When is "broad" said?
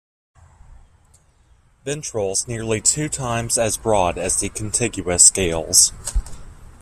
3.77-4.17